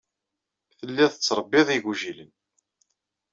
Telliḍ 0.77 1.09
tettṛebbiḍ 1.11 1.67
igujilen. 1.77 2.31